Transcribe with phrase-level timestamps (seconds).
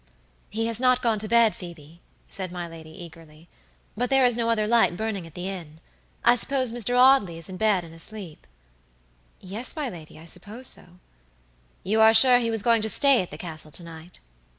[0.49, 3.47] "He has not gone to bed, Phoebe," said my lady, eagerly.
[3.95, 5.79] "But there is no other light burning at the inn.
[6.25, 6.97] I suppose Mr.
[6.97, 8.47] Audley is in bed and asleep."
[9.39, 10.97] "Yes, my lady, I suppose so."
[11.83, 14.17] "You are sure he was going to stay at the Castle to night?"